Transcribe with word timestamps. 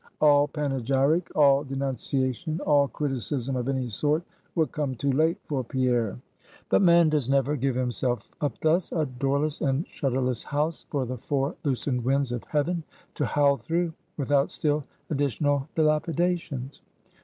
All 0.19 0.47
panegyric, 0.47 1.29
all 1.35 1.63
denunciation, 1.63 2.59
all 2.61 2.87
criticism 2.87 3.55
of 3.55 3.69
any 3.69 3.87
sort, 3.87 4.23
would 4.55 4.71
come 4.71 4.95
too 4.95 5.11
late 5.11 5.37
for 5.45 5.63
Pierre. 5.63 6.17
But 6.69 6.81
man 6.81 7.09
does 7.09 7.29
never 7.29 7.55
give 7.55 7.75
himself 7.75 8.27
up 8.41 8.53
thus, 8.63 8.91
a 8.91 9.05
doorless 9.05 9.61
and 9.61 9.85
shutterless 9.87 10.41
house 10.45 10.87
for 10.89 11.05
the 11.05 11.19
four 11.19 11.53
loosened 11.63 12.03
winds 12.03 12.31
of 12.31 12.43
heaven 12.45 12.81
to 13.13 13.27
howl 13.27 13.57
through, 13.57 13.93
without 14.17 14.49
still 14.49 14.85
additional 15.11 15.69
dilapidations. 15.75 16.81